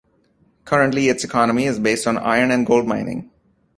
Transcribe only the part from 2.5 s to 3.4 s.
gold mining.